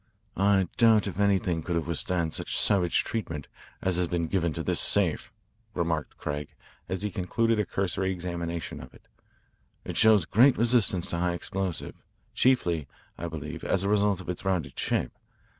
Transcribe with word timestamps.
"I 0.35 0.67
doubt 0.77 1.05
if 1.05 1.19
anything 1.19 1.61
could 1.61 1.75
have 1.75 1.85
withstood 1.85 2.33
such 2.33 2.57
savage 2.59 3.03
treatment 3.03 3.47
as 3.83 3.97
has 3.97 4.07
been 4.07 4.25
given 4.25 4.51
to 4.53 4.63
this 4.63 4.79
safe," 4.79 5.31
remarked 5.75 6.17
Craig 6.17 6.55
as 6.89 7.03
he 7.03 7.11
concluded 7.11 7.59
a 7.59 7.67
cursory 7.67 8.09
examination 8.11 8.81
of 8.81 8.95
it. 8.95 9.07
"It 9.85 9.97
shows 9.97 10.25
great 10.25 10.57
resistance 10.57 11.05
to 11.11 11.19
high 11.19 11.33
explosives, 11.33 11.99
chiefly, 12.33 12.87
I 13.15 13.27
believe, 13.27 13.63
as 13.63 13.83
a 13.83 13.89
result 13.89 14.21
of 14.21 14.27
its 14.29 14.43
rounded 14.43 14.79
shape. 14.79 15.11